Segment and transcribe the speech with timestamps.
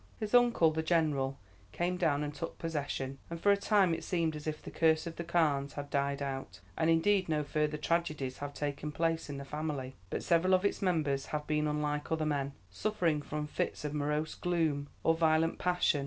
[0.19, 1.37] "His uncle, the General,
[1.71, 5.05] came down and took possession, and for a time it seemed as if the curse
[5.05, 9.37] of the Carnes had died out, and indeed no further tragedies have taken place in
[9.37, 13.85] the family, but several of its members have been unlike other men, suffering from fits
[13.85, 15.99] of morose gloom or violent passion.